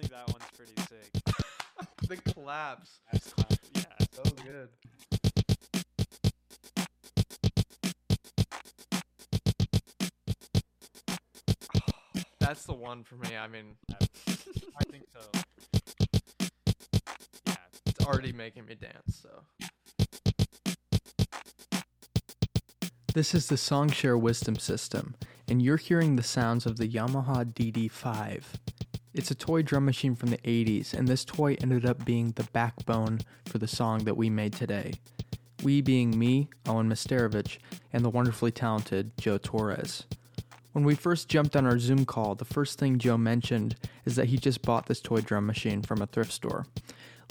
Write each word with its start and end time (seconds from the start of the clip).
think 0.00 0.12
that 0.12 0.28
one's 0.28 0.44
pretty 0.56 0.74
sick. 0.82 1.10
the 2.08 2.16
claps. 2.32 3.00
That's. 3.12 3.34
Yeah. 3.74 3.82
So 4.12 4.22
good. 4.44 4.68
That's 12.40 12.64
the 12.64 12.74
one 12.74 13.02
for 13.02 13.16
me. 13.16 13.36
I 13.36 13.48
mean, 13.48 13.76
I 13.90 14.84
think 14.90 15.04
so. 15.12 15.20
Yeah. 17.46 17.56
it's 17.86 18.06
already 18.06 18.32
making 18.32 18.66
me 18.66 18.76
dance, 18.76 19.22
so. 19.22 19.42
This 23.14 23.34
is 23.34 23.48
the 23.48 23.56
Songshare 23.56 24.20
Wisdom 24.20 24.56
System, 24.56 25.16
and 25.48 25.60
you're 25.60 25.76
hearing 25.76 26.14
the 26.16 26.22
sounds 26.22 26.66
of 26.66 26.76
the 26.76 26.86
Yamaha 26.86 27.44
DD5. 27.52 28.44
It's 29.18 29.32
a 29.32 29.34
toy 29.34 29.62
drum 29.62 29.84
machine 29.84 30.14
from 30.14 30.30
the 30.30 30.38
80s, 30.38 30.94
and 30.94 31.08
this 31.08 31.24
toy 31.24 31.56
ended 31.60 31.84
up 31.84 32.04
being 32.04 32.30
the 32.30 32.44
backbone 32.52 33.18
for 33.46 33.58
the 33.58 33.66
song 33.66 34.04
that 34.04 34.16
we 34.16 34.30
made 34.30 34.52
today. 34.52 34.92
We 35.64 35.80
being 35.80 36.16
me, 36.16 36.50
Owen 36.68 36.88
Misterovich, 36.88 37.58
and 37.92 38.04
the 38.04 38.10
wonderfully 38.10 38.52
talented 38.52 39.10
Joe 39.18 39.36
Torres. 39.36 40.04
When 40.70 40.84
we 40.84 40.94
first 40.94 41.28
jumped 41.28 41.56
on 41.56 41.66
our 41.66 41.80
Zoom 41.80 42.04
call, 42.04 42.36
the 42.36 42.44
first 42.44 42.78
thing 42.78 42.96
Joe 42.96 43.18
mentioned 43.18 43.74
is 44.04 44.14
that 44.14 44.26
he 44.26 44.38
just 44.38 44.62
bought 44.62 44.86
this 44.86 45.00
toy 45.00 45.20
drum 45.20 45.46
machine 45.46 45.82
from 45.82 46.00
a 46.00 46.06
thrift 46.06 46.30
store. 46.30 46.66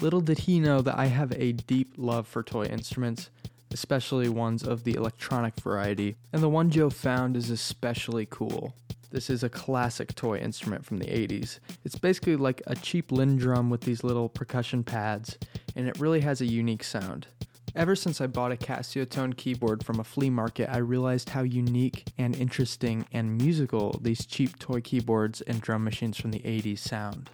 Little 0.01 0.19
did 0.19 0.39
he 0.39 0.59
know 0.59 0.81
that 0.81 0.99
I 0.99 1.05
have 1.05 1.31
a 1.37 1.53
deep 1.53 1.93
love 1.95 2.27
for 2.27 2.43
toy 2.43 2.65
instruments, 2.65 3.29
especially 3.71 4.27
ones 4.27 4.61
of 4.61 4.83
the 4.83 4.95
electronic 4.95 5.57
variety, 5.61 6.17
and 6.33 6.43
the 6.43 6.49
one 6.49 6.69
Joe 6.69 6.89
found 6.89 7.37
is 7.37 7.49
especially 7.49 8.27
cool. 8.29 8.75
This 9.09 9.29
is 9.29 9.41
a 9.41 9.49
classic 9.49 10.13
toy 10.15 10.37
instrument 10.37 10.85
from 10.85 10.97
the 10.97 11.05
80s. 11.05 11.59
It's 11.85 11.97
basically 11.97 12.35
like 12.35 12.61
a 12.67 12.75
cheap 12.75 13.09
LinnDrum 13.09 13.69
with 13.69 13.81
these 13.81 14.03
little 14.03 14.27
percussion 14.27 14.83
pads, 14.83 15.37
and 15.75 15.87
it 15.87 15.99
really 15.99 16.19
has 16.21 16.41
a 16.41 16.45
unique 16.45 16.83
sound. 16.83 17.27
Ever 17.73 17.95
since 17.95 18.19
I 18.19 18.27
bought 18.27 18.51
a 18.51 18.57
Casiotone 18.57 19.37
keyboard 19.37 19.85
from 19.85 19.99
a 19.99 20.03
flea 20.03 20.29
market, 20.29 20.69
I 20.69 20.77
realized 20.77 21.29
how 21.29 21.43
unique 21.43 22.05
and 22.17 22.35
interesting 22.35 23.05
and 23.13 23.37
musical 23.37 23.97
these 24.01 24.25
cheap 24.25 24.59
toy 24.59 24.81
keyboards 24.81 25.41
and 25.41 25.61
drum 25.61 25.83
machines 25.83 26.17
from 26.17 26.31
the 26.31 26.39
80s 26.39 26.79
sound. 26.79 27.29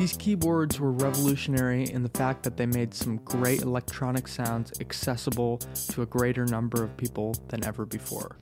These 0.00 0.16
keyboards 0.16 0.80
were 0.80 0.92
revolutionary 0.92 1.90
in 1.90 2.02
the 2.02 2.08
fact 2.08 2.42
that 2.44 2.56
they 2.56 2.64
made 2.64 2.94
some 2.94 3.18
great 3.18 3.60
electronic 3.60 4.28
sounds 4.28 4.72
accessible 4.80 5.58
to 5.90 6.00
a 6.00 6.06
greater 6.06 6.46
number 6.46 6.82
of 6.82 6.96
people 6.96 7.34
than 7.48 7.62
ever 7.66 7.84
before. 7.84 8.36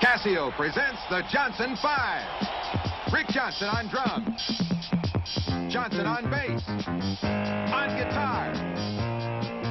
Casio 0.00 0.54
presents 0.54 1.00
the 1.08 1.22
Johnson 1.32 1.78
5. 1.80 3.10
Rick 3.10 3.28
Johnson 3.28 3.68
on 3.68 3.88
drums. 3.88 5.72
Johnson 5.72 6.04
on 6.04 6.28
bass. 6.28 6.62
On 6.68 7.96
guitar. 7.96 8.52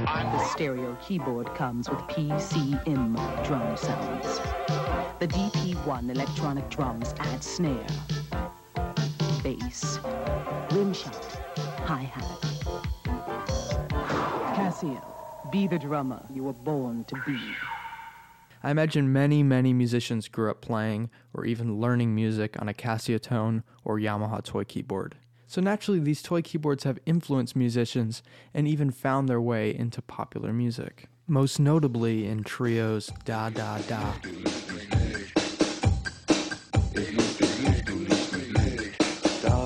On 0.08 0.38
The 0.38 0.46
stereo 0.46 0.98
keyboard 1.06 1.54
comes 1.54 1.88
with 1.88 2.00
PCM 2.00 3.46
drum 3.46 3.78
sounds. 3.78 4.40
The 5.20 5.28
DP1 5.28 6.10
electronic 6.10 6.68
drums 6.72 7.14
add 7.20 7.44
snare, 7.44 7.86
bass, 9.46 10.00
rim 10.72 10.92
shot, 10.92 11.24
hi-hat. 11.86 12.42
Casio, 14.56 15.00
be 15.52 15.68
the 15.68 15.78
drummer 15.78 16.26
you 16.34 16.44
were 16.44 16.54
born 16.54 17.04
to 17.04 17.16
be. 17.28 17.40
I 18.64 18.72
imagine 18.72 19.14
many, 19.14 19.44
many 19.44 19.72
musicians 19.72 20.28
grew 20.30 20.50
up 20.50 20.62
playing 20.62 21.12
or 21.32 21.46
even 21.46 21.80
learning 21.80 22.16
music 22.16 22.60
on 22.60 22.68
a 22.68 22.74
Casiotone 22.74 23.62
or 23.84 24.00
Yamaha 24.00 24.44
toy 24.44 24.64
keyboard. 24.64 25.14
So 25.46 25.62
naturally, 25.62 26.00
these 26.00 26.24
toy 26.24 26.42
keyboards 26.42 26.84
have 26.84 26.98
influenced 27.06 27.56
musicians 27.56 28.24
and 28.52 28.68
even 28.68 28.90
found 28.90 29.30
their 29.30 29.42
way 29.42 29.76
into 29.76 30.02
popular 30.02 30.54
music. 30.54 31.08
Most 31.28 31.60
notably 31.60 32.26
in 32.26 32.44
Trio's 32.44 33.12
Da 33.26 33.52
Da 33.52 33.78
Da. 33.88 34.12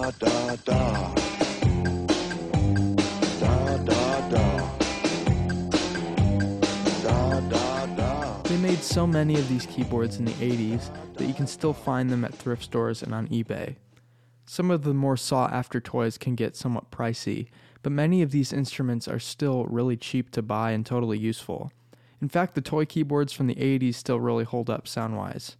Da 0.09 0.27
da 0.27 0.55
da. 0.65 1.13
Da 3.39 3.77
da 3.77 4.29
da. 4.29 4.69
Da 7.03 7.85
da. 7.85 8.41
They 8.41 8.57
made 8.57 8.79
so 8.79 9.05
many 9.05 9.35
of 9.35 9.47
these 9.47 9.67
keyboards 9.67 10.17
in 10.17 10.25
the 10.25 10.31
80s 10.31 10.89
that 11.13 11.25
you 11.25 11.35
can 11.35 11.45
still 11.45 11.73
find 11.73 12.09
them 12.09 12.25
at 12.25 12.33
thrift 12.33 12.63
stores 12.63 13.03
and 13.03 13.13
on 13.13 13.27
eBay. 13.27 13.75
Some 14.47 14.71
of 14.71 14.81
the 14.81 14.95
more 14.95 15.15
sought 15.15 15.53
after 15.53 15.79
toys 15.79 16.17
can 16.17 16.33
get 16.33 16.55
somewhat 16.55 16.89
pricey, 16.89 17.49
but 17.83 17.91
many 17.91 18.23
of 18.23 18.31
these 18.31 18.51
instruments 18.51 19.07
are 19.07 19.19
still 19.19 19.65
really 19.65 19.95
cheap 19.95 20.31
to 20.31 20.41
buy 20.41 20.71
and 20.71 20.83
totally 20.83 21.19
useful. 21.19 21.71
In 22.19 22.29
fact, 22.29 22.55
the 22.55 22.61
toy 22.61 22.85
keyboards 22.85 23.31
from 23.31 23.45
the 23.45 23.53
80s 23.55 23.93
still 23.93 24.19
really 24.19 24.43
hold 24.43 24.71
up 24.71 24.87
sound 24.87 25.17
wise. 25.17 25.55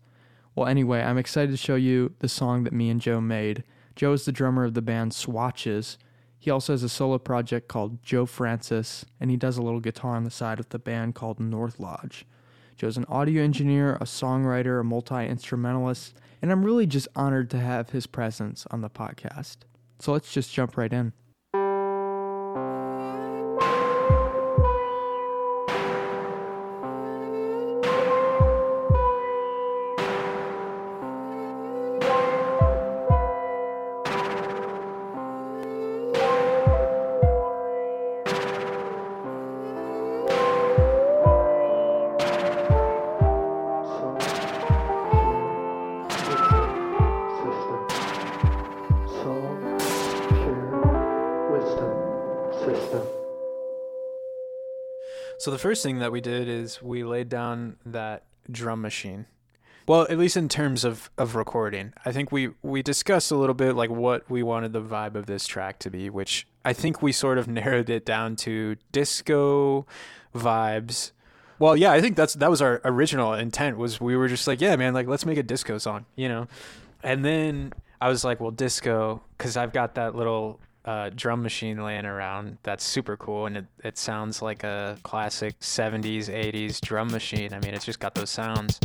Well, 0.55 0.65
anyway, 0.65 1.03
I'm 1.03 1.19
excited 1.19 1.51
to 1.51 1.57
show 1.57 1.75
you 1.75 2.15
the 2.17 2.27
song 2.27 2.63
that 2.63 2.73
me 2.73 2.89
and 2.89 2.99
Joe 2.99 3.21
made. 3.21 3.63
Joe 3.99 4.13
is 4.13 4.23
the 4.23 4.31
drummer 4.31 4.63
of 4.63 4.75
the 4.75 4.81
band 4.81 5.13
Swatches. 5.13 5.97
He 6.37 6.49
also 6.49 6.71
has 6.71 6.83
a 6.83 6.87
solo 6.87 7.17
project 7.17 7.67
called 7.67 8.01
Joe 8.01 8.25
Francis, 8.25 9.03
and 9.19 9.29
he 9.29 9.35
does 9.35 9.57
a 9.57 9.61
little 9.61 9.81
guitar 9.81 10.15
on 10.15 10.23
the 10.23 10.31
side 10.31 10.57
with 10.57 10.69
the 10.69 10.79
band 10.79 11.15
called 11.15 11.37
North 11.37 11.81
Lodge. 11.81 12.25
Joe's 12.77 12.95
an 12.95 13.03
audio 13.09 13.43
engineer, 13.43 13.95
a 13.95 14.05
songwriter, 14.05 14.79
a 14.79 14.85
multi 14.85 15.27
instrumentalist, 15.27 16.13
and 16.41 16.49
I'm 16.49 16.63
really 16.63 16.87
just 16.87 17.09
honored 17.13 17.49
to 17.49 17.59
have 17.59 17.89
his 17.89 18.07
presence 18.07 18.65
on 18.71 18.79
the 18.79 18.89
podcast. 18.89 19.57
So 19.99 20.13
let's 20.13 20.31
just 20.31 20.53
jump 20.53 20.77
right 20.77 20.93
in. 20.93 21.11
First 55.59 55.83
thing 55.83 55.99
that 55.99 56.11
we 56.11 56.21
did 56.21 56.47
is 56.47 56.81
we 56.81 57.03
laid 57.03 57.29
down 57.29 57.75
that 57.85 58.23
drum 58.49 58.81
machine. 58.81 59.25
Well, 59.87 60.03
at 60.09 60.17
least 60.17 60.37
in 60.37 60.49
terms 60.49 60.85
of, 60.85 61.09
of 61.17 61.35
recording, 61.35 61.93
I 62.05 62.11
think 62.11 62.31
we, 62.31 62.51
we 62.61 62.83
discussed 62.83 63.31
a 63.31 63.35
little 63.35 63.55
bit 63.55 63.75
like 63.75 63.89
what 63.89 64.29
we 64.29 64.43
wanted 64.43 64.71
the 64.71 64.81
vibe 64.81 65.15
of 65.15 65.25
this 65.25 65.47
track 65.47 65.79
to 65.79 65.89
be, 65.89 66.09
which 66.09 66.47
I 66.63 66.73
think 66.73 67.01
we 67.01 67.11
sort 67.11 67.37
of 67.37 67.47
narrowed 67.59 67.89
it 67.89 68.05
down 68.05 68.35
to 68.37 68.77
disco 68.91 69.85
vibes. 70.35 71.11
Well, 71.57 71.75
yeah, 71.75 71.91
I 71.91 72.01
think 72.01 72.15
that's 72.15 72.35
that 72.35 72.49
was 72.49 72.61
our 72.61 72.81
original 72.85 73.33
intent 73.33 73.77
was 73.77 73.99
we 73.99 74.15
were 74.15 74.27
just 74.27 74.47
like, 74.47 74.61
yeah, 74.61 74.75
man, 74.75 74.93
like 74.93 75.07
let's 75.07 75.25
make 75.25 75.37
a 75.37 75.43
disco 75.43 75.77
song, 75.77 76.05
you 76.15 76.29
know. 76.29 76.47
And 77.03 77.25
then 77.25 77.73
I 77.99 78.09
was 78.09 78.23
like, 78.23 78.39
well, 78.39 78.51
disco, 78.51 79.21
because 79.37 79.57
I've 79.57 79.73
got 79.73 79.95
that 79.95 80.15
little 80.15 80.59
uh, 80.89 81.11
drum 81.15 81.43
machine 81.43 81.77
laying 81.83 82.07
around 82.07 82.57
that's 82.63 82.83
super 82.83 83.15
cool, 83.15 83.45
and 83.45 83.57
it 83.57 83.65
it 83.83 83.95
sounds 83.95 84.41
like 84.41 84.63
a 84.63 84.97
classic 85.03 85.59
'70s, 85.59 86.29
'80s 86.29 86.81
drum 86.81 87.11
machine. 87.11 87.53
I 87.53 87.59
mean, 87.59 87.75
it's 87.75 87.85
just 87.85 87.99
got 87.99 88.15
those 88.15 88.31
sounds. 88.31 88.79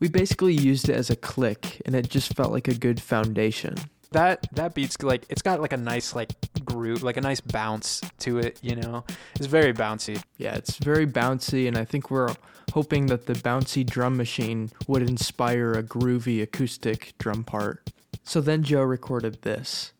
We 0.00 0.08
basically 0.08 0.54
used 0.54 0.88
it 0.88 0.96
as 0.96 1.08
a 1.08 1.16
click, 1.16 1.80
and 1.86 1.94
it 1.94 2.10
just 2.10 2.34
felt 2.34 2.50
like 2.50 2.66
a 2.66 2.74
good 2.74 3.00
foundation. 3.00 3.76
That 4.10 4.48
that 4.54 4.74
beat's 4.74 5.00
like 5.02 5.24
it's 5.28 5.42
got 5.42 5.60
like 5.60 5.72
a 5.72 5.76
nice 5.76 6.16
like 6.16 6.32
groove, 6.76 7.02
like 7.02 7.16
a 7.16 7.20
nice 7.20 7.40
bounce 7.40 8.02
to 8.20 8.38
it. 8.38 8.58
You 8.62 8.76
know, 8.76 9.04
it's 9.34 9.46
very 9.46 9.72
bouncy. 9.72 10.22
Yeah, 10.36 10.54
it's 10.54 10.76
very 10.76 11.06
bouncy, 11.06 11.66
and 11.66 11.76
I 11.76 11.84
think 11.84 12.10
we're 12.10 12.34
hoping 12.74 13.06
that 13.06 13.26
the 13.26 13.32
bouncy 13.32 13.84
drum 13.84 14.16
machine 14.16 14.70
would 14.86 15.02
inspire 15.02 15.72
a 15.72 15.82
groovy 15.82 16.42
acoustic 16.42 17.14
drum 17.18 17.44
part. 17.44 17.90
So 18.24 18.40
then 18.40 18.62
Joe 18.62 18.82
recorded 18.82 19.42
this. 19.42 19.92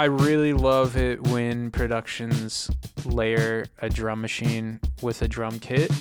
I 0.00 0.04
really 0.04 0.54
love 0.54 0.96
it 0.96 1.20
when 1.24 1.70
productions 1.70 2.70
layer 3.04 3.66
a 3.80 3.90
drum 3.90 4.22
machine 4.22 4.80
with 5.02 5.20
a 5.20 5.28
drum 5.28 5.58
kit. 5.58 5.92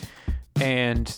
And, 0.61 1.13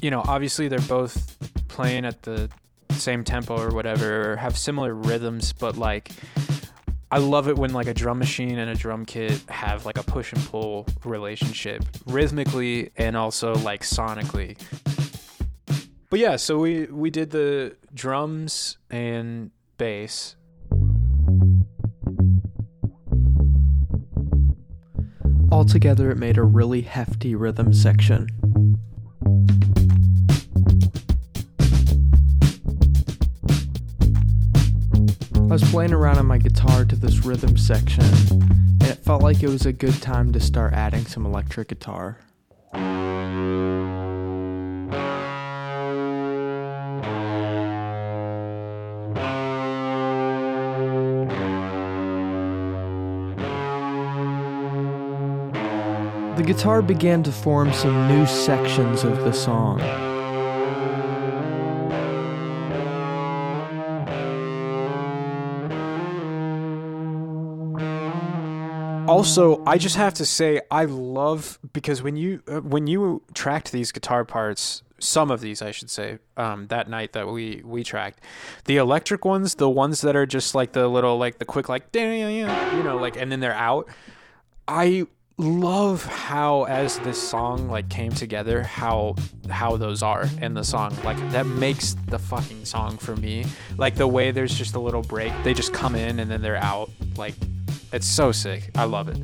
you 0.00 0.10
know, 0.10 0.22
obviously 0.26 0.68
they're 0.68 0.78
both 0.78 1.36
playing 1.68 2.06
at 2.06 2.22
the 2.22 2.48
same 2.92 3.24
tempo 3.24 3.58
or 3.60 3.74
whatever, 3.74 4.32
or 4.32 4.36
have 4.36 4.56
similar 4.56 4.94
rhythms, 4.94 5.52
but 5.52 5.76
like, 5.76 6.10
I 7.10 7.18
love 7.18 7.46
it 7.46 7.58
when 7.58 7.74
like 7.74 7.88
a 7.88 7.94
drum 7.94 8.20
machine 8.20 8.58
and 8.58 8.70
a 8.70 8.74
drum 8.74 9.04
kit 9.04 9.42
have 9.50 9.84
like 9.84 9.98
a 9.98 10.02
push 10.02 10.32
and 10.32 10.42
pull 10.46 10.86
relationship 11.04 11.84
rhythmically 12.06 12.90
and 12.96 13.18
also 13.18 13.54
like 13.56 13.82
sonically. 13.82 14.58
But 16.08 16.20
yeah, 16.20 16.36
so 16.36 16.56
we 16.56 16.86
we 16.86 17.10
did 17.10 17.32
the 17.32 17.76
drums 17.92 18.78
and 18.88 19.50
bass 19.76 20.36
Altogether, 25.58 26.12
it 26.12 26.16
made 26.16 26.38
a 26.38 26.44
really 26.44 26.82
hefty 26.82 27.34
rhythm 27.34 27.74
section. 27.74 28.28
I 35.34 35.38
was 35.50 35.68
playing 35.68 35.92
around 35.92 36.18
on 36.18 36.26
my 36.26 36.38
guitar 36.38 36.84
to 36.84 36.94
this 36.94 37.24
rhythm 37.24 37.56
section, 37.58 38.04
and 38.04 38.84
it 38.84 38.98
felt 38.98 39.24
like 39.24 39.42
it 39.42 39.48
was 39.48 39.66
a 39.66 39.72
good 39.72 40.00
time 40.00 40.32
to 40.32 40.38
start 40.38 40.74
adding 40.74 41.04
some 41.06 41.26
electric 41.26 41.70
guitar. 41.70 42.20
Guitar 56.48 56.80
began 56.80 57.22
to 57.22 57.30
form 57.30 57.70
some 57.74 58.08
new 58.08 58.24
sections 58.24 59.04
of 59.04 59.18
the 59.18 59.32
song. 59.34 59.78
Also, 69.06 69.62
I 69.66 69.76
just 69.76 69.96
have 69.96 70.14
to 70.14 70.24
say 70.24 70.62
I 70.70 70.86
love 70.86 71.58
because 71.74 72.02
when 72.02 72.16
you 72.16 72.42
uh, 72.48 72.60
when 72.60 72.86
you 72.86 73.22
tracked 73.34 73.70
these 73.70 73.92
guitar 73.92 74.24
parts, 74.24 74.82
some 74.98 75.30
of 75.30 75.42
these 75.42 75.60
I 75.60 75.70
should 75.70 75.90
say, 75.90 76.18
um, 76.38 76.68
that 76.68 76.88
night 76.88 77.12
that 77.12 77.28
we 77.28 77.60
we 77.62 77.84
tracked, 77.84 78.22
the 78.64 78.78
electric 78.78 79.26
ones, 79.26 79.56
the 79.56 79.68
ones 79.68 80.00
that 80.00 80.16
are 80.16 80.24
just 80.24 80.54
like 80.54 80.72
the 80.72 80.88
little 80.88 81.18
like 81.18 81.40
the 81.40 81.44
quick 81.44 81.68
like 81.68 81.94
you 81.94 82.46
know 82.46 82.98
like 82.98 83.18
and 83.18 83.30
then 83.30 83.40
they're 83.40 83.52
out. 83.52 83.86
I 84.66 85.06
love 85.38 86.04
how 86.04 86.64
as 86.64 86.98
this 87.00 87.20
song 87.20 87.68
like 87.68 87.88
came 87.88 88.10
together 88.10 88.60
how 88.60 89.14
how 89.48 89.76
those 89.76 90.02
are 90.02 90.26
in 90.42 90.52
the 90.52 90.64
song 90.64 90.92
like 91.04 91.16
that 91.30 91.46
makes 91.46 91.94
the 92.08 92.18
fucking 92.18 92.64
song 92.64 92.98
for 92.98 93.14
me 93.16 93.44
like 93.76 93.94
the 93.94 94.06
way 94.06 94.32
there's 94.32 94.52
just 94.52 94.74
a 94.74 94.80
little 94.80 95.02
break 95.02 95.32
they 95.44 95.54
just 95.54 95.72
come 95.72 95.94
in 95.94 96.18
and 96.18 96.28
then 96.28 96.42
they're 96.42 96.56
out 96.56 96.90
like 97.16 97.34
it's 97.92 98.06
so 98.06 98.32
sick 98.32 98.70
i 98.76 98.84
love 98.84 99.08
it 99.08 99.18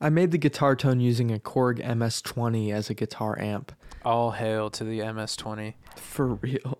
I 0.00 0.08
made 0.10 0.32
the 0.32 0.38
guitar 0.38 0.74
tone 0.74 0.98
using 0.98 1.30
a 1.30 1.38
Korg 1.38 1.78
MS-20 1.78 2.72
as 2.72 2.90
a 2.90 2.94
guitar 2.94 3.38
amp. 3.38 3.70
all 4.04 4.32
hail 4.32 4.68
to 4.70 4.82
the 4.82 4.98
ms20 4.98 5.74
For 5.94 6.26
real. 6.42 6.76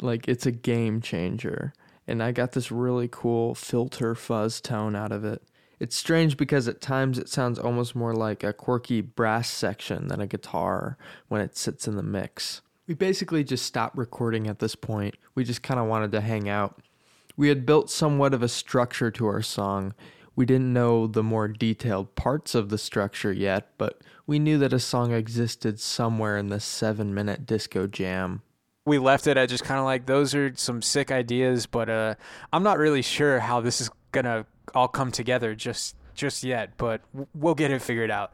like 0.00 0.28
it's 0.28 0.46
a 0.46 0.52
game 0.52 1.00
changer. 1.00 1.72
And 2.06 2.22
I 2.22 2.30
got 2.30 2.52
this 2.52 2.70
really 2.70 3.08
cool 3.10 3.56
filter 3.56 4.14
fuzz 4.14 4.60
tone 4.60 4.94
out 4.94 5.10
of 5.10 5.24
it. 5.24 5.42
It's 5.80 5.96
strange 5.96 6.36
because 6.36 6.68
at 6.68 6.82
times 6.82 7.18
it 7.18 7.28
sounds 7.28 7.58
almost 7.58 7.96
more 7.96 8.14
like 8.14 8.44
a 8.44 8.52
quirky 8.52 9.00
brass 9.00 9.48
section 9.48 10.08
than 10.08 10.20
a 10.20 10.26
guitar 10.26 10.98
when 11.28 11.40
it 11.40 11.56
sits 11.56 11.88
in 11.88 11.96
the 11.96 12.02
mix. 12.02 12.60
We 12.86 12.94
basically 12.94 13.42
just 13.44 13.64
stopped 13.64 13.96
recording 13.96 14.46
at 14.46 14.58
this 14.58 14.74
point. 14.74 15.14
We 15.34 15.42
just 15.42 15.62
kind 15.62 15.80
of 15.80 15.86
wanted 15.86 16.12
to 16.12 16.20
hang 16.20 16.48
out. 16.48 16.80
We 17.36 17.48
had 17.48 17.64
built 17.64 17.88
somewhat 17.90 18.34
of 18.34 18.42
a 18.42 18.48
structure 18.48 19.10
to 19.12 19.26
our 19.26 19.40
song. 19.40 19.94
We 20.36 20.44
didn't 20.44 20.72
know 20.72 21.06
the 21.06 21.22
more 21.22 21.48
detailed 21.48 22.14
parts 22.14 22.54
of 22.54 22.68
the 22.68 22.78
structure 22.78 23.32
yet, 23.32 23.68
but 23.78 24.02
we 24.26 24.38
knew 24.38 24.58
that 24.58 24.72
a 24.74 24.78
song 24.78 25.12
existed 25.12 25.80
somewhere 25.80 26.36
in 26.36 26.48
this 26.48 26.64
seven 26.64 27.14
minute 27.14 27.46
disco 27.46 27.86
jam. 27.86 28.42
we 28.84 28.98
left 28.98 29.26
it 29.26 29.36
at 29.36 29.48
just 29.48 29.64
kind 29.64 29.78
of 29.80 29.86
like 29.86 30.06
those 30.06 30.34
are 30.34 30.52
some 30.56 30.82
sick 30.82 31.10
ideas 31.10 31.66
but 31.66 31.88
uh 31.90 32.14
i'm 32.52 32.62
not 32.62 32.78
really 32.78 33.02
sure 33.02 33.38
how 33.38 33.60
this 33.60 33.80
is 33.80 33.90
gonna 34.12 34.46
all 34.74 34.88
come 34.88 35.10
together 35.10 35.54
just 35.54 35.96
just 36.14 36.42
yet 36.42 36.76
but 36.76 37.00
we'll 37.34 37.54
get 37.54 37.70
it 37.70 37.80
figured 37.80 38.10
out 38.10 38.32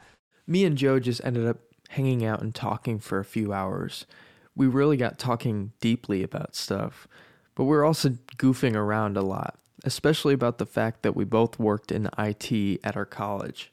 Me 0.49 0.65
and 0.65 0.79
Joe 0.79 1.01
just 1.01 1.21
ended 1.25 1.47
up 1.47 1.59
hanging 1.91 2.25
out 2.25 2.41
and 2.41 2.55
talking 2.55 2.99
for 3.01 3.19
a 3.19 3.25
few 3.25 3.53
hours. 3.53 4.07
We 4.55 4.67
really 4.67 4.97
got 4.97 5.19
talking 5.19 5.73
deeply 5.81 6.23
about 6.23 6.55
stuff, 6.55 7.09
but 7.55 7.65
we 7.65 7.77
are 7.77 7.85
also 7.85 8.11
goofing 8.37 8.77
around 8.77 9.17
a 9.17 9.23
lot, 9.23 9.59
especially 9.85 10.35
about 10.35 10.59
the 10.59 10.67
fact 10.67 11.03
that 11.03 11.17
we 11.17 11.25
both 11.25 11.59
worked 11.59 11.91
in 11.91 12.09
IT 12.17 12.81
at 12.85 12.97
our 12.97 13.05
college. 13.05 13.73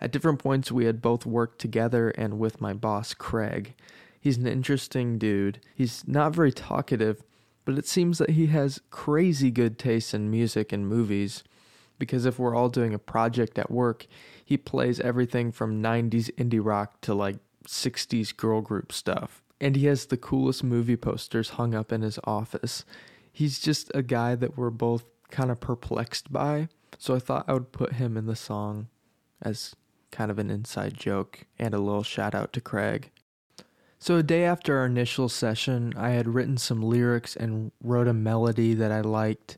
At 0.00 0.12
different 0.12 0.38
points, 0.38 0.72
we 0.72 0.86
had 0.86 1.02
both 1.02 1.26
worked 1.26 1.60
together 1.60 2.10
and 2.10 2.38
with 2.38 2.60
my 2.60 2.72
boss, 2.72 3.14
Craig. 3.14 3.74
He's 4.18 4.38
an 4.38 4.46
interesting 4.46 5.18
dude. 5.18 5.60
He's 5.74 6.06
not 6.06 6.34
very 6.34 6.52
talkative, 6.52 7.22
but 7.64 7.78
it 7.78 7.86
seems 7.86 8.18
that 8.18 8.30
he 8.30 8.46
has 8.46 8.80
crazy 8.90 9.50
good 9.50 9.78
taste 9.78 10.14
in 10.14 10.30
music 10.30 10.72
and 10.72 10.88
movies 10.88 11.44
because 11.98 12.26
if 12.26 12.38
we're 12.38 12.54
all 12.54 12.68
doing 12.68 12.94
a 12.94 12.98
project 12.98 13.58
at 13.58 13.70
work, 13.70 14.06
he 14.44 14.56
plays 14.56 15.00
everything 15.00 15.52
from 15.52 15.82
90s 15.82 16.30
indie 16.34 16.64
rock 16.64 17.00
to 17.02 17.14
like 17.14 17.36
60s 17.66 18.36
girl 18.36 18.60
group 18.60 18.92
stuff. 18.92 19.42
And 19.60 19.76
he 19.76 19.86
has 19.86 20.06
the 20.06 20.16
coolest 20.16 20.64
movie 20.64 20.96
posters 20.96 21.50
hung 21.50 21.74
up 21.74 21.92
in 21.92 22.02
his 22.02 22.18
office. 22.24 22.84
He's 23.32 23.58
just 23.58 23.90
a 23.94 24.02
guy 24.02 24.34
that 24.34 24.56
we're 24.56 24.70
both 24.70 25.04
kind 25.30 25.50
of 25.50 25.60
perplexed 25.60 26.32
by. 26.32 26.68
So 26.98 27.14
I 27.14 27.18
thought 27.18 27.46
I 27.48 27.54
would 27.54 27.72
put 27.72 27.94
him 27.94 28.16
in 28.16 28.26
the 28.26 28.36
song 28.36 28.88
as 29.40 29.74
kind 30.10 30.30
of 30.30 30.38
an 30.38 30.50
inside 30.50 30.94
joke 30.94 31.46
and 31.58 31.74
a 31.74 31.78
little 31.78 32.02
shout 32.02 32.34
out 32.34 32.52
to 32.52 32.60
Craig. 32.60 33.10
So, 33.98 34.16
a 34.16 34.22
day 34.22 34.44
after 34.44 34.76
our 34.76 34.84
initial 34.84 35.30
session, 35.30 35.94
I 35.96 36.10
had 36.10 36.28
written 36.28 36.58
some 36.58 36.82
lyrics 36.82 37.34
and 37.36 37.72
wrote 37.82 38.06
a 38.06 38.12
melody 38.12 38.74
that 38.74 38.92
I 38.92 39.00
liked, 39.00 39.56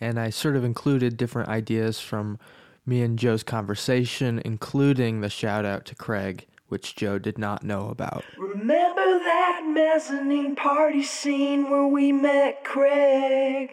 and 0.00 0.18
I 0.18 0.30
sort 0.30 0.56
of 0.56 0.64
included 0.64 1.16
different 1.16 1.48
ideas 1.48 2.00
from 2.00 2.38
me 2.84 3.02
and 3.02 3.18
Joe's 3.18 3.42
conversation, 3.42 4.40
including 4.44 5.20
the 5.20 5.30
shout 5.30 5.64
out 5.64 5.84
to 5.86 5.94
Craig, 5.94 6.46
which 6.68 6.94
Joe 6.94 7.18
did 7.18 7.38
not 7.38 7.62
know 7.62 7.88
about. 7.88 8.24
Remember 8.38 9.18
that 9.18 9.62
mezzanine 9.72 10.56
party 10.56 11.02
scene 11.02 11.70
where 11.70 11.86
we 11.86 12.12
met 12.12 12.64
Craig? 12.64 13.70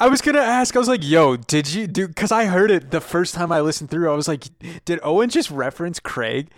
i 0.00 0.08
was 0.08 0.20
gonna 0.20 0.40
ask 0.40 0.74
i 0.74 0.78
was 0.78 0.88
like 0.88 1.04
yo 1.04 1.36
did 1.36 1.72
you 1.72 1.86
do 1.86 2.08
because 2.08 2.32
i 2.32 2.46
heard 2.46 2.70
it 2.70 2.90
the 2.90 3.00
first 3.00 3.34
time 3.34 3.52
i 3.52 3.60
listened 3.60 3.88
through 3.88 4.10
i 4.10 4.14
was 4.14 4.26
like 4.26 4.46
did 4.84 4.98
owen 5.02 5.30
just 5.30 5.50
reference 5.50 6.00
craig 6.00 6.48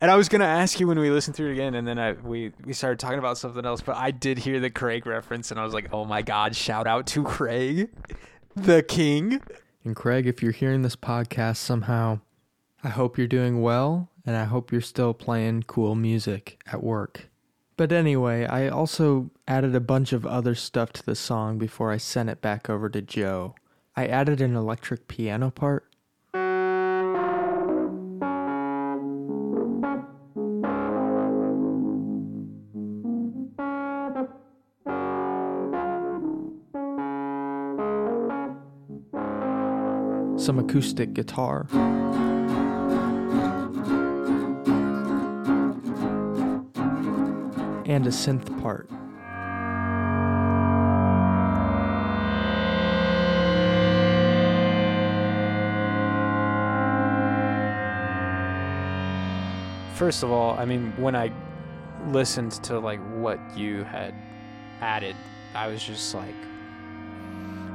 and 0.00 0.10
i 0.10 0.16
was 0.16 0.28
gonna 0.28 0.44
ask 0.44 0.80
you 0.80 0.86
when 0.86 0.98
we 0.98 1.10
listened 1.10 1.34
through 1.36 1.48
it 1.50 1.52
again 1.52 1.74
and 1.74 1.86
then 1.86 1.98
i 1.98 2.12
we 2.12 2.52
we 2.64 2.72
started 2.72 2.98
talking 2.98 3.18
about 3.18 3.38
something 3.38 3.64
else 3.64 3.80
but 3.80 3.96
i 3.96 4.10
did 4.10 4.38
hear 4.38 4.60
the 4.60 4.70
craig 4.70 5.06
reference 5.06 5.50
and 5.50 5.58
i 5.60 5.64
was 5.64 5.74
like 5.74 5.88
oh 5.92 6.04
my 6.04 6.22
god 6.22 6.54
shout 6.56 6.86
out 6.86 7.06
to 7.06 7.22
craig 7.22 7.88
the 8.56 8.82
king 8.82 9.40
And 9.84 9.94
Craig, 9.94 10.26
if 10.26 10.42
you're 10.42 10.52
hearing 10.52 10.80
this 10.80 10.96
podcast 10.96 11.56
somehow, 11.58 12.20
I 12.82 12.88
hope 12.88 13.18
you're 13.18 13.26
doing 13.26 13.60
well 13.60 14.08
and 14.24 14.34
I 14.36 14.44
hope 14.44 14.72
you're 14.72 14.80
still 14.80 15.12
playing 15.12 15.64
cool 15.66 15.94
music 15.94 16.58
at 16.72 16.82
work. 16.82 17.28
But 17.76 17.92
anyway, 17.92 18.46
I 18.46 18.68
also 18.68 19.30
added 19.46 19.74
a 19.74 19.80
bunch 19.80 20.12
of 20.14 20.24
other 20.24 20.54
stuff 20.54 20.92
to 20.94 21.04
the 21.04 21.14
song 21.14 21.58
before 21.58 21.90
I 21.90 21.98
sent 21.98 22.30
it 22.30 22.40
back 22.40 22.70
over 22.70 22.88
to 22.88 23.02
Joe. 23.02 23.54
I 23.96 24.06
added 24.06 24.40
an 24.40 24.56
electric 24.56 25.06
piano 25.08 25.50
part. 25.50 25.84
Some 40.44 40.58
acoustic 40.58 41.14
guitar. 41.14 41.66
and 47.86 48.06
a 48.06 48.10
synth 48.10 48.60
part. 48.60 48.90
first 59.94 60.22
of 60.24 60.30
all 60.30 60.58
i 60.58 60.64
mean 60.64 60.92
when 60.96 61.14
i 61.14 61.32
listened 62.08 62.52
to 62.52 62.78
like 62.78 63.00
what 63.14 63.38
you 63.56 63.84
had 63.84 64.12
added 64.80 65.14
i 65.54 65.68
was 65.68 65.82
just 65.82 66.14
like 66.14 66.34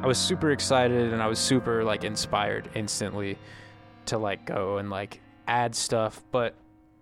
I 0.01 0.07
was 0.07 0.17
super 0.17 0.51
excited 0.51 1.11
and 1.11 1.21
I 1.21 1.27
was 1.27 1.39
super 1.39 1.83
like 1.83 2.05
inspired 2.05 2.69
instantly 2.73 3.37
to 4.05 4.17
like 4.17 4.45
go 4.45 4.77
and 4.77 4.89
like 4.89 5.19
add 5.45 5.75
stuff, 5.75 6.23
but 6.31 6.55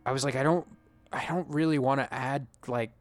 I 0.04 0.12
was 0.12 0.24
like 0.24 0.36
I 0.36 0.42
don't 0.42 0.66
I 1.14 1.24
don't 1.26 1.48
really 1.48 1.78
want 1.78 2.02
to 2.02 2.12
add 2.12 2.48
like 2.68 2.92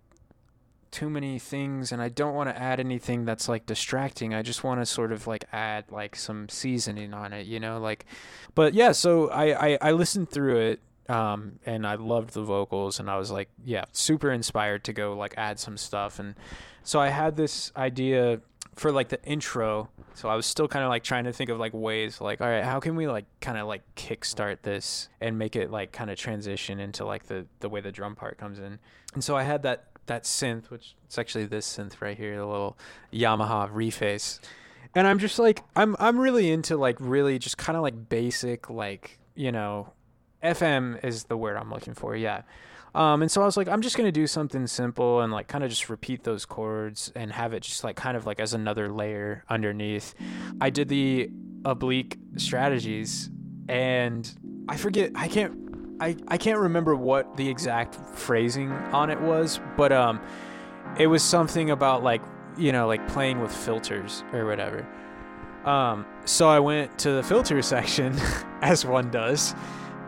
too 0.90 1.08
many 1.08 1.38
things 1.38 1.92
and 1.92 2.02
I 2.02 2.10
don't 2.10 2.34
want 2.34 2.50
to 2.50 2.60
add 2.60 2.78
anything 2.78 3.24
that's 3.24 3.48
like 3.48 3.64
distracting. 3.64 4.34
I 4.34 4.42
just 4.42 4.62
want 4.62 4.82
to 4.82 4.86
sort 4.86 5.12
of 5.12 5.26
like 5.26 5.46
add 5.50 5.84
like 5.90 6.14
some 6.14 6.50
seasoning 6.50 7.14
on 7.14 7.32
it, 7.32 7.46
you 7.46 7.58
know, 7.58 7.80
like 7.80 8.04
but 8.54 8.74
yeah, 8.74 8.92
so 8.92 9.30
I 9.30 9.68
I, 9.68 9.78
I 9.80 9.92
listened 9.92 10.28
through 10.28 10.58
it 10.58 10.80
um 11.08 11.58
and 11.64 11.86
I 11.86 11.94
loved 11.94 12.34
the 12.34 12.42
vocals 12.42 13.00
and 13.00 13.08
I 13.10 13.16
was 13.16 13.30
like, 13.30 13.48
yeah, 13.64 13.86
super 13.92 14.30
inspired 14.30 14.84
to 14.84 14.92
go 14.92 15.14
like 15.14 15.32
add 15.38 15.58
some 15.58 15.78
stuff 15.78 16.18
and 16.18 16.34
so 16.82 17.00
I 17.00 17.08
had 17.08 17.36
this 17.36 17.72
idea 17.76 18.42
for 18.76 18.92
like 18.92 19.08
the 19.08 19.22
intro. 19.24 19.88
So 20.14 20.28
I 20.28 20.36
was 20.36 20.46
still 20.46 20.68
kind 20.68 20.84
of 20.84 20.90
like 20.90 21.02
trying 21.02 21.24
to 21.24 21.32
think 21.32 21.50
of 21.50 21.58
like 21.58 21.72
ways 21.74 22.20
like 22.20 22.40
all 22.40 22.48
right, 22.48 22.64
how 22.64 22.78
can 22.78 22.94
we 22.94 23.08
like 23.08 23.24
kind 23.40 23.58
of 23.58 23.66
like 23.66 23.82
kickstart 23.96 24.62
this 24.62 25.08
and 25.20 25.38
make 25.38 25.56
it 25.56 25.70
like 25.70 25.92
kind 25.92 26.10
of 26.10 26.18
transition 26.18 26.78
into 26.78 27.04
like 27.04 27.24
the 27.24 27.46
the 27.60 27.68
way 27.68 27.80
the 27.80 27.90
drum 27.90 28.14
part 28.14 28.38
comes 28.38 28.58
in. 28.58 28.78
And 29.14 29.24
so 29.24 29.36
I 29.36 29.42
had 29.42 29.62
that 29.62 29.86
that 30.06 30.22
synth, 30.22 30.70
which 30.70 30.94
it's 31.06 31.18
actually 31.18 31.46
this 31.46 31.76
synth 31.76 32.00
right 32.00 32.16
here, 32.16 32.36
the 32.36 32.46
little 32.46 32.78
Yamaha 33.12 33.70
reface. 33.72 34.40
And 34.94 35.06
I'm 35.06 35.18
just 35.18 35.38
like 35.38 35.62
I'm 35.74 35.96
I'm 35.98 36.18
really 36.18 36.50
into 36.50 36.76
like 36.76 36.96
really 37.00 37.38
just 37.38 37.58
kind 37.58 37.76
of 37.76 37.82
like 37.82 38.08
basic 38.08 38.70
like, 38.70 39.18
you 39.34 39.52
know, 39.52 39.92
FM 40.42 41.02
is 41.04 41.24
the 41.24 41.36
word 41.36 41.56
I'm 41.56 41.70
looking 41.70 41.94
for. 41.94 42.14
Yeah. 42.14 42.42
Um, 42.96 43.20
and 43.20 43.30
so 43.30 43.42
I 43.42 43.44
was 43.44 43.58
like, 43.58 43.68
I'm 43.68 43.82
just 43.82 43.94
gonna 43.94 44.10
do 44.10 44.26
something 44.26 44.66
simple 44.66 45.20
and 45.20 45.30
like 45.30 45.48
kind 45.48 45.62
of 45.62 45.68
just 45.68 45.90
repeat 45.90 46.24
those 46.24 46.46
chords 46.46 47.12
and 47.14 47.30
have 47.30 47.52
it 47.52 47.62
just 47.62 47.84
like 47.84 47.94
kind 47.94 48.16
of 48.16 48.24
like 48.24 48.40
as 48.40 48.54
another 48.54 48.88
layer 48.88 49.44
underneath. 49.50 50.14
I 50.62 50.70
did 50.70 50.88
the 50.88 51.30
oblique 51.66 52.18
strategies, 52.36 53.28
and 53.68 54.32
I 54.66 54.78
forget. 54.78 55.12
I 55.14 55.28
can't. 55.28 55.54
I 56.00 56.16
I 56.26 56.38
can't 56.38 56.58
remember 56.58 56.96
what 56.96 57.36
the 57.36 57.46
exact 57.46 57.96
phrasing 58.16 58.72
on 58.72 59.10
it 59.10 59.20
was, 59.20 59.60
but 59.76 59.92
um, 59.92 60.18
it 60.98 61.06
was 61.06 61.22
something 61.22 61.70
about 61.70 62.02
like 62.02 62.22
you 62.56 62.72
know 62.72 62.86
like 62.86 63.06
playing 63.08 63.40
with 63.40 63.54
filters 63.54 64.24
or 64.32 64.46
whatever. 64.46 64.88
Um, 65.66 66.06
so 66.24 66.48
I 66.48 66.60
went 66.60 66.98
to 67.00 67.10
the 67.10 67.22
filter 67.22 67.60
section, 67.74 68.18
as 68.62 68.86
one 68.86 69.10
does, 69.10 69.54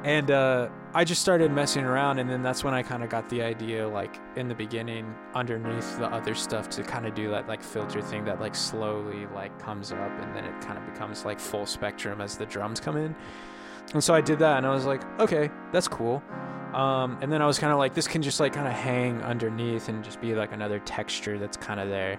and 0.04 0.30
uh, 0.30 0.70
I 0.98 1.04
just 1.04 1.22
started 1.22 1.52
messing 1.52 1.84
around, 1.84 2.18
and 2.18 2.28
then 2.28 2.42
that's 2.42 2.64
when 2.64 2.74
I 2.74 2.82
kind 2.82 3.04
of 3.04 3.08
got 3.08 3.28
the 3.28 3.40
idea, 3.40 3.86
like 3.86 4.18
in 4.34 4.48
the 4.48 4.54
beginning, 4.56 5.14
underneath 5.32 5.96
the 5.96 6.06
other 6.06 6.34
stuff, 6.34 6.68
to 6.70 6.82
kind 6.82 7.06
of 7.06 7.14
do 7.14 7.30
that 7.30 7.46
like 7.46 7.62
filter 7.62 8.02
thing 8.02 8.24
that 8.24 8.40
like 8.40 8.56
slowly 8.56 9.28
like 9.32 9.56
comes 9.60 9.92
up, 9.92 10.10
and 10.20 10.34
then 10.34 10.44
it 10.44 10.60
kind 10.60 10.76
of 10.76 10.84
becomes 10.92 11.24
like 11.24 11.38
full 11.38 11.66
spectrum 11.66 12.20
as 12.20 12.36
the 12.36 12.46
drums 12.46 12.80
come 12.80 12.96
in. 12.96 13.14
And 13.94 14.02
so 14.02 14.12
I 14.12 14.20
did 14.20 14.40
that, 14.40 14.56
and 14.56 14.66
I 14.66 14.74
was 14.74 14.86
like, 14.86 15.04
okay, 15.20 15.50
that's 15.70 15.86
cool. 15.86 16.20
Um, 16.74 17.16
and 17.22 17.30
then 17.30 17.40
I 17.42 17.46
was 17.46 17.60
kind 17.60 17.72
of 17.72 17.78
like, 17.78 17.94
this 17.94 18.08
can 18.08 18.20
just 18.20 18.40
like 18.40 18.52
kind 18.52 18.66
of 18.66 18.74
hang 18.74 19.22
underneath 19.22 19.88
and 19.88 20.02
just 20.02 20.20
be 20.20 20.34
like 20.34 20.50
another 20.50 20.80
texture 20.80 21.38
that's 21.38 21.56
kind 21.56 21.78
of 21.78 21.88
there. 21.88 22.18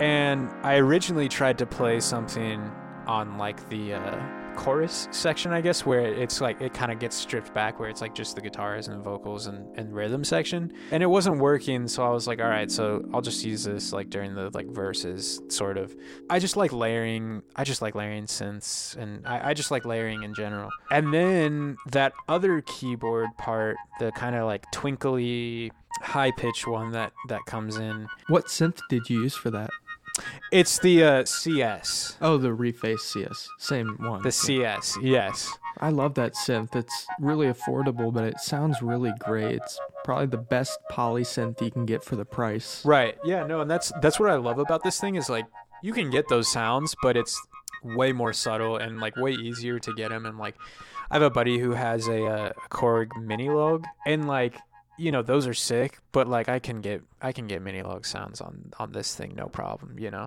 And 0.00 0.50
I 0.62 0.76
originally 0.76 1.30
tried 1.30 1.56
to 1.56 1.66
play 1.66 2.00
something 2.00 2.70
on 3.06 3.38
like 3.38 3.66
the 3.70 3.94
uh, 3.94 4.45
chorus 4.56 5.08
section, 5.10 5.52
I 5.52 5.60
guess, 5.60 5.86
where 5.86 6.00
it's 6.00 6.40
like 6.40 6.60
it 6.60 6.74
kind 6.74 6.90
of 6.90 6.98
gets 6.98 7.16
stripped 7.16 7.54
back, 7.54 7.78
where 7.78 7.88
it's 7.88 8.00
like 8.00 8.14
just 8.14 8.34
the 8.34 8.40
guitars 8.40 8.88
and 8.88 9.02
vocals 9.04 9.46
and, 9.46 9.66
and 9.78 9.94
rhythm 9.94 10.24
section. 10.24 10.72
And 10.90 11.02
it 11.02 11.06
wasn't 11.06 11.38
working, 11.38 11.86
so 11.86 12.04
I 12.04 12.10
was 12.10 12.26
like, 12.26 12.40
all 12.40 12.48
right, 12.48 12.70
so 12.70 13.04
I'll 13.12 13.20
just 13.20 13.44
use 13.44 13.64
this 13.64 13.92
like 13.92 14.10
during 14.10 14.34
the 14.34 14.50
like 14.54 14.66
verses, 14.66 15.40
sort 15.48 15.78
of. 15.78 15.94
I 16.30 16.38
just 16.38 16.56
like 16.56 16.72
layering. 16.72 17.42
I 17.54 17.64
just 17.64 17.82
like 17.82 17.94
layering 17.94 18.26
synths, 18.26 18.96
and 18.96 19.26
I, 19.26 19.50
I 19.50 19.54
just 19.54 19.70
like 19.70 19.84
layering 19.84 20.22
in 20.22 20.34
general. 20.34 20.70
And 20.90 21.12
then 21.12 21.76
that 21.90 22.12
other 22.28 22.62
keyboard 22.62 23.28
part, 23.38 23.76
the 24.00 24.12
kind 24.12 24.34
of 24.34 24.46
like 24.46 24.64
twinkly 24.72 25.70
high 26.02 26.30
pitch 26.30 26.66
one 26.66 26.92
that 26.92 27.12
that 27.28 27.40
comes 27.46 27.76
in 27.78 28.06
What 28.28 28.46
synth 28.46 28.80
did 28.90 29.08
you 29.08 29.22
use 29.22 29.34
for 29.34 29.50
that? 29.50 29.70
It's 30.52 30.78
the 30.78 31.04
uh, 31.04 31.24
cs 31.24 32.16
Oh, 32.20 32.36
the 32.38 32.48
Reface 32.48 33.00
CS. 33.00 33.48
Same 33.58 33.96
one. 34.00 34.22
the 34.22 34.32
cs 34.32 34.96
yes 35.02 35.52
I 35.78 35.90
love 35.90 36.14
that 36.14 36.34
synth. 36.34 36.74
It's 36.74 37.06
really 37.20 37.48
affordable, 37.48 38.10
but 38.10 38.24
it 38.24 38.40
sounds 38.40 38.80
really 38.80 39.12
great. 39.20 39.56
It's 39.56 39.78
probably 40.04 40.24
the 40.24 40.38
best 40.38 40.78
poly 40.88 41.22
synth 41.22 41.60
you 41.60 41.70
can 41.70 41.84
get 41.84 42.02
for 42.02 42.16
the 42.16 42.24
price. 42.24 42.82
Right. 42.82 43.18
Yeah. 43.26 43.46
No, 43.46 43.60
and 43.60 43.70
that's 43.70 43.92
that's 44.00 44.18
what 44.18 44.30
I 44.30 44.36
love 44.36 44.58
about 44.58 44.82
this 44.82 44.98
thing 44.98 45.16
is 45.16 45.28
like 45.28 45.44
you 45.82 45.92
can 45.92 46.08
get 46.08 46.28
those 46.28 46.50
sounds, 46.50 46.94
but 47.02 47.14
it's 47.16 47.38
way 47.84 48.12
more 48.12 48.32
subtle 48.32 48.78
and 48.78 49.00
like 49.00 49.16
way 49.16 49.32
easier 49.32 49.78
to 49.80 49.92
get 49.94 50.08
them. 50.08 50.24
And 50.24 50.38
like 50.38 50.54
I 51.10 51.14
have 51.16 51.22
a 51.22 51.28
buddy 51.30 51.58
who 51.58 51.72
has 51.72 52.08
a, 52.08 52.24
uh 52.24 52.52
Korg 52.70 53.08
minilogue, 53.10 53.84
and 54.06 54.26
like 54.26 54.56
you 54.98 55.12
know 55.12 55.22
those 55.22 55.46
are 55.46 55.54
sick, 55.54 55.98
but 56.12 56.28
like 56.28 56.48
I 56.48 56.58
can 56.58 56.80
get 56.80 57.02
I 57.20 57.32
can 57.32 57.46
get 57.46 57.62
minilogue 57.62 58.06
sounds 58.06 58.40
on 58.40 58.72
on 58.78 58.92
this 58.92 59.14
thing 59.14 59.34
no 59.34 59.46
problem. 59.46 59.98
You 59.98 60.10
know. 60.10 60.26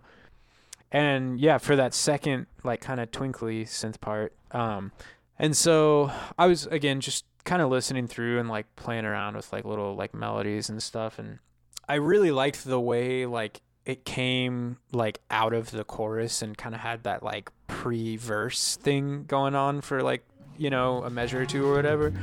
And 0.92 1.40
yeah, 1.40 1.60
for 1.60 1.76
that 1.76 1.94
second 1.94 2.48
like 2.64 2.82
kind 2.82 3.00
of 3.00 3.12
twinkly 3.12 3.66
synth 3.66 4.02
part, 4.02 4.34
um, 4.52 4.92
and 5.38 5.56
so 5.56 6.12
I 6.38 6.48
was 6.48 6.66
again 6.68 7.00
just 7.00 7.26
kind 7.46 7.62
of 7.62 7.70
listening 7.70 8.08
through 8.08 8.40
and 8.40 8.50
like 8.50 8.76
playing 8.76 9.06
around 9.06 9.36
with 9.36 9.52
like 9.52 9.66
little 9.66 9.96
like 9.96 10.14
melodies 10.14 10.70
and 10.70 10.84
stuff 10.84 11.18
and 11.18 11.40
I 11.88 11.96
really 11.96 12.30
liked 12.30 12.64
the 12.64 12.80
way 12.80 13.26
like 13.26 13.62
it 13.86 14.06
came 14.06 14.78
like 14.92 15.20
out 15.32 15.54
of 15.54 15.72
the 15.72 15.84
chorus 15.84 16.44
and 16.44 16.56
kind 16.56 16.76
of 16.76 16.82
had 16.82 17.04
that 17.04 17.24
like 17.24 17.50
pre-verse 17.68 18.76
thing 18.76 19.24
going 19.24 19.56
on 19.56 19.82
for 19.82 20.04
like 20.04 20.24
you 20.58 20.70
know 20.70 21.04
a 21.04 21.10
measure 21.10 21.42
or 21.42 21.46
two 21.46 21.66
or 21.66 21.76
whatever 21.76 22.14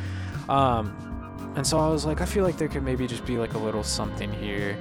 um 0.49 1.16
and 1.57 1.67
so 1.67 1.79
I 1.79 1.89
was 1.89 2.05
like 2.05 2.21
I 2.21 2.25
feel 2.25 2.45
like 2.45 2.57
there 2.57 2.69
could 2.69 2.83
maybe 2.83 3.07
just 3.07 3.25
be 3.27 3.39
like 3.39 3.55
a 3.55 3.59
little 3.59 3.83
something 3.83 4.33
here 4.33 4.77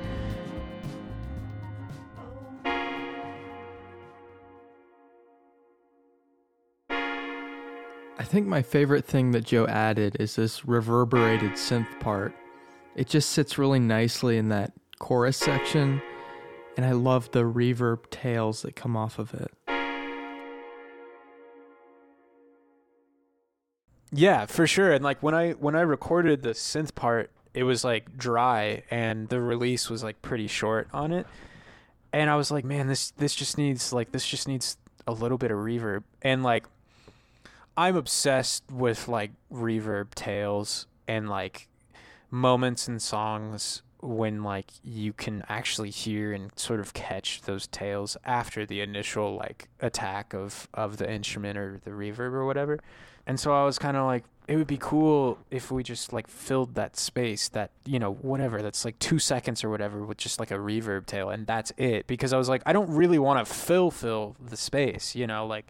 I 8.18 8.28
think 8.28 8.48
my 8.48 8.64
favorite 8.64 9.06
thing 9.06 9.32
that 9.32 9.44
Joe 9.46 9.68
added 9.68 10.18
is 10.20 10.36
this 10.36 10.66
reverberated 10.66 11.52
synth 11.52 12.00
part. 12.00 12.34
It 12.96 13.08
just 13.08 13.30
sits 13.30 13.60
really 13.60 13.78
nicely 13.80 14.38
in 14.38 14.50
that 14.50 14.72
chorus 14.98 15.38
section, 15.38 16.02
and 16.76 16.86
I 16.88 16.94
love 16.94 17.30
the 17.32 17.44
reverb 17.44 18.10
tails 18.10 18.64
that 18.64 18.76
come 18.76 18.98
off 18.98 19.20
of 19.20 19.36
it. 19.36 19.52
Yeah, 24.18 24.46
for 24.46 24.66
sure. 24.66 24.94
And 24.94 25.04
like 25.04 25.22
when 25.22 25.36
I 25.36 25.52
when 25.52 25.76
I 25.76 25.82
recorded 25.82 26.42
the 26.42 26.52
synth 26.52 26.96
part, 26.96 27.32
it 27.54 27.64
was 27.64 27.84
like 27.84 28.18
dry 28.18 28.84
and 28.90 29.28
the 29.28 29.42
release 29.42 29.90
was 29.90 30.04
like 30.04 30.22
pretty 30.22 30.48
short 30.48 30.88
on 30.94 31.12
it. 31.12 31.28
And 32.14 32.30
I 32.30 32.38
was 32.38 32.50
like, 32.50 32.64
man, 32.64 32.88
this 32.88 33.12
this 33.12 33.36
just 33.36 33.58
needs 33.58 33.92
like 33.92 34.14
this 34.14 34.26
just 34.26 34.48
needs 34.48 34.78
a 35.06 35.12
little 35.12 35.38
bit 35.38 35.52
of 35.52 35.58
reverb. 35.58 36.04
And 36.22 36.44
like 36.44 36.66
I'm 37.76 37.98
obsessed 37.98 38.64
with 38.72 39.10
like 39.10 39.32
reverb 39.52 40.16
tails 40.16 40.88
and 41.10 41.30
like 41.30 41.68
moments 42.32 42.88
in 42.88 43.00
songs 43.00 43.82
when 44.00 44.44
like 44.44 44.72
you 44.82 45.12
can 45.12 45.44
actually 45.50 45.90
hear 45.90 46.32
and 46.32 46.58
sort 46.58 46.80
of 46.80 46.94
catch 46.94 47.42
those 47.42 47.68
tails 47.68 48.16
after 48.24 48.66
the 48.66 48.80
initial 48.80 49.36
like 49.36 49.68
attack 49.82 50.34
of 50.34 50.70
of 50.74 50.98
the 50.98 51.12
instrument 51.12 51.58
or 51.58 51.82
the 51.84 51.92
reverb 51.92 52.32
or 52.32 52.46
whatever. 52.46 52.80
And 53.28 53.40
so 53.40 53.54
I 53.54 53.66
was 53.66 53.80
kind 53.80 53.98
of 53.98 54.06
like 54.06 54.24
it 54.48 54.58
would 54.58 54.68
be 54.68 54.78
cool 54.78 55.40
if 55.50 55.72
we 55.72 55.82
just 55.82 56.14
like 56.14 56.28
filled 56.28 56.76
that 56.76 56.96
space 56.96 57.50
that 57.50 57.72
you 57.86 57.98
know 57.98 58.14
whatever 58.14 58.62
that's 58.62 58.86
like 58.86 58.98
2 59.00 59.18
seconds 59.18 59.64
or 59.64 59.70
whatever 59.70 60.06
with 60.06 60.18
just 60.18 60.40
like 60.40 60.52
a 60.52 60.56
reverb 60.56 61.06
tail 61.06 61.30
and 61.30 61.48
that's 61.48 61.72
it 61.78 62.06
because 62.08 62.32
I 62.32 62.38
was 62.38 62.48
like 62.48 62.62
I 62.66 62.74
don't 62.74 62.90
really 62.90 63.18
want 63.18 63.46
to 63.46 63.52
fill 63.52 63.92
fill 63.92 64.36
the 64.44 64.58
space, 64.58 65.16
you 65.16 65.28
know, 65.28 65.48
like 65.48 65.66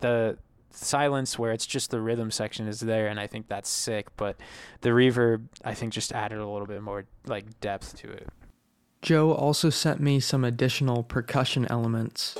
the 0.00 0.38
silence 0.70 1.38
where 1.38 1.52
it's 1.52 1.66
just 1.66 1.90
the 1.90 2.00
rhythm 2.00 2.30
section 2.30 2.66
is 2.66 2.80
there 2.80 3.06
and 3.06 3.20
I 3.20 3.26
think 3.26 3.46
that's 3.48 3.68
sick 3.68 4.08
but 4.16 4.36
the 4.80 4.88
reverb 4.90 5.42
I 5.64 5.74
think 5.74 5.92
just 5.92 6.12
added 6.12 6.38
a 6.38 6.48
little 6.48 6.66
bit 6.66 6.82
more 6.82 7.04
like 7.26 7.60
depth 7.60 7.96
to 7.98 8.10
it. 8.10 8.28
Joe 9.02 9.32
also 9.32 9.68
sent 9.68 10.00
me 10.00 10.18
some 10.18 10.44
additional 10.44 11.02
percussion 11.02 11.66
elements. 11.68 12.38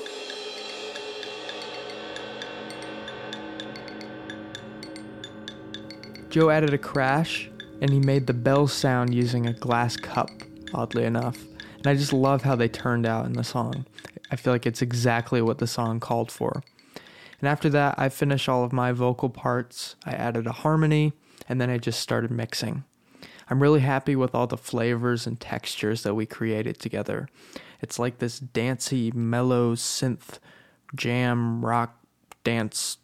Joe 6.34 6.50
added 6.50 6.74
a 6.74 6.78
crash 6.78 7.48
and 7.80 7.92
he 7.92 8.00
made 8.00 8.26
the 8.26 8.32
bell 8.32 8.66
sound 8.66 9.14
using 9.14 9.46
a 9.46 9.52
glass 9.52 9.96
cup, 9.96 10.30
oddly 10.72 11.04
enough. 11.04 11.38
And 11.76 11.86
I 11.86 11.94
just 11.94 12.12
love 12.12 12.42
how 12.42 12.56
they 12.56 12.66
turned 12.66 13.06
out 13.06 13.26
in 13.26 13.34
the 13.34 13.44
song. 13.44 13.86
I 14.32 14.34
feel 14.34 14.52
like 14.52 14.66
it's 14.66 14.82
exactly 14.82 15.40
what 15.40 15.58
the 15.58 15.68
song 15.68 16.00
called 16.00 16.32
for. 16.32 16.64
And 17.38 17.48
after 17.48 17.68
that, 17.68 17.94
I 17.98 18.08
finished 18.08 18.48
all 18.48 18.64
of 18.64 18.72
my 18.72 18.90
vocal 18.90 19.30
parts. 19.30 19.94
I 20.04 20.10
added 20.10 20.48
a 20.48 20.52
harmony, 20.52 21.12
and 21.48 21.60
then 21.60 21.70
I 21.70 21.78
just 21.78 22.00
started 22.00 22.32
mixing. 22.32 22.82
I'm 23.48 23.62
really 23.62 23.82
happy 23.82 24.16
with 24.16 24.34
all 24.34 24.48
the 24.48 24.56
flavors 24.56 25.28
and 25.28 25.38
textures 25.38 26.02
that 26.02 26.16
we 26.16 26.26
created 26.26 26.80
together. 26.80 27.28
It's 27.80 28.00
like 28.00 28.18
this 28.18 28.40
dancey, 28.40 29.12
mellow 29.12 29.76
synth 29.76 30.40
jam 30.96 31.64
rock 31.64 32.04
dance 32.42 32.98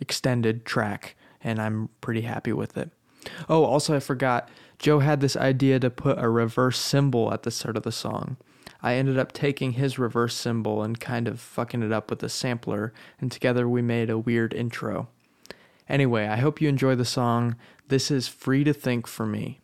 extended 0.00 0.64
track, 0.64 1.16
and 1.46 1.62
I'm 1.62 1.88
pretty 2.00 2.22
happy 2.22 2.52
with 2.52 2.76
it. 2.76 2.90
Oh, 3.48 3.64
also, 3.64 3.94
I 3.94 4.00
forgot. 4.00 4.48
Joe 4.80 4.98
had 4.98 5.20
this 5.20 5.36
idea 5.36 5.78
to 5.78 5.90
put 5.90 6.18
a 6.18 6.28
reverse 6.28 6.78
cymbal 6.78 7.32
at 7.32 7.44
the 7.44 7.52
start 7.52 7.76
of 7.76 7.84
the 7.84 7.92
song. 7.92 8.36
I 8.82 8.94
ended 8.94 9.16
up 9.16 9.32
taking 9.32 9.72
his 9.72 9.98
reverse 9.98 10.34
cymbal 10.34 10.82
and 10.82 10.98
kind 10.98 11.28
of 11.28 11.40
fucking 11.40 11.82
it 11.82 11.92
up 11.92 12.10
with 12.10 12.22
a 12.24 12.28
sampler, 12.28 12.92
and 13.20 13.30
together 13.30 13.68
we 13.68 13.80
made 13.80 14.10
a 14.10 14.18
weird 14.18 14.52
intro. 14.52 15.08
Anyway, 15.88 16.26
I 16.26 16.36
hope 16.36 16.60
you 16.60 16.68
enjoy 16.68 16.96
the 16.96 17.04
song. 17.04 17.54
This 17.88 18.10
is 18.10 18.26
Free 18.26 18.64
to 18.64 18.72
Think 18.72 19.06
for 19.06 19.24
me. 19.24 19.60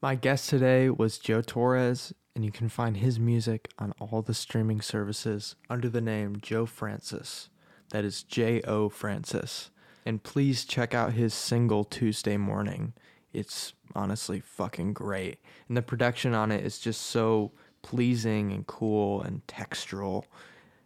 My 0.00 0.14
guest 0.14 0.48
today 0.48 0.90
was 0.90 1.18
Joe 1.18 1.42
Torres, 1.42 2.14
and 2.36 2.44
you 2.44 2.52
can 2.52 2.68
find 2.68 2.98
his 2.98 3.18
music 3.18 3.72
on 3.80 3.92
all 3.98 4.22
the 4.22 4.32
streaming 4.32 4.80
services 4.80 5.56
under 5.68 5.88
the 5.88 6.00
name 6.00 6.36
Joe 6.40 6.66
Francis. 6.66 7.48
That 7.90 8.04
is 8.04 8.22
J 8.22 8.62
O 8.62 8.88
Francis. 8.90 9.72
And 10.06 10.22
please 10.22 10.64
check 10.64 10.94
out 10.94 11.14
his 11.14 11.34
single 11.34 11.82
Tuesday 11.82 12.36
Morning. 12.36 12.92
It's 13.32 13.72
honestly 13.92 14.38
fucking 14.38 14.92
great. 14.92 15.40
And 15.66 15.76
the 15.76 15.82
production 15.82 16.32
on 16.32 16.52
it 16.52 16.64
is 16.64 16.78
just 16.78 17.02
so 17.02 17.50
pleasing 17.82 18.52
and 18.52 18.64
cool 18.68 19.20
and 19.20 19.44
textural. 19.48 20.26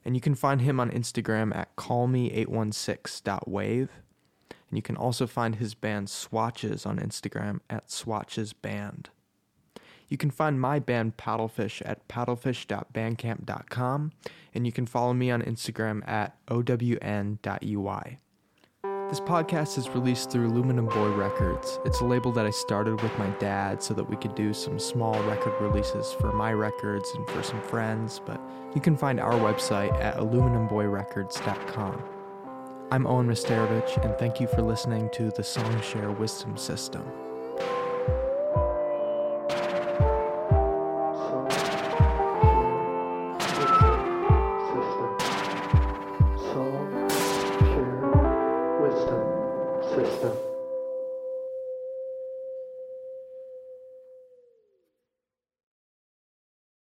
And 0.06 0.14
you 0.14 0.22
can 0.22 0.34
find 0.34 0.62
him 0.62 0.80
on 0.80 0.90
Instagram 0.90 1.54
at 1.54 1.76
callme816.wave. 1.76 3.90
And 4.72 4.78
you 4.78 4.82
can 4.82 4.96
also 4.96 5.26
find 5.26 5.56
his 5.56 5.74
band 5.74 6.08
Swatches 6.08 6.86
on 6.86 6.98
Instagram 6.98 7.60
at 7.68 7.88
swatchesband. 7.88 9.08
You 10.08 10.16
can 10.16 10.30
find 10.30 10.58
my 10.58 10.78
band 10.78 11.18
Paddlefish 11.18 11.82
at 11.84 12.08
paddlefish.bandcamp.com, 12.08 14.12
and 14.54 14.64
you 14.64 14.72
can 14.72 14.86
follow 14.86 15.12
me 15.12 15.30
on 15.30 15.42
Instagram 15.42 16.08
at 16.08 16.38
own.uy. 16.48 18.16
This 19.10 19.20
podcast 19.20 19.76
is 19.76 19.90
released 19.90 20.30
through 20.30 20.48
Aluminum 20.48 20.86
Boy 20.86 21.10
Records. 21.10 21.78
It's 21.84 22.00
a 22.00 22.06
label 22.06 22.32
that 22.32 22.46
I 22.46 22.50
started 22.50 22.98
with 23.02 23.18
my 23.18 23.28
dad 23.38 23.82
so 23.82 23.92
that 23.92 24.08
we 24.08 24.16
could 24.16 24.34
do 24.34 24.54
some 24.54 24.78
small 24.78 25.22
record 25.24 25.52
releases 25.60 26.14
for 26.14 26.32
my 26.32 26.54
records 26.54 27.10
and 27.14 27.28
for 27.28 27.42
some 27.42 27.60
friends, 27.60 28.22
but 28.24 28.40
you 28.74 28.80
can 28.80 28.96
find 28.96 29.20
our 29.20 29.34
website 29.34 29.92
at 30.00 30.16
aluminumboyrecords.com. 30.16 32.21
I'm 32.92 33.06
Owen 33.06 33.26
Misterovich, 33.26 34.04
and 34.04 34.14
thank 34.18 34.38
you 34.38 34.46
for 34.46 34.60
listening 34.60 35.08
to 35.14 35.30
the 35.30 35.40
Songshare 35.40 36.14
Wisdom 36.18 36.58
System. 36.58 37.21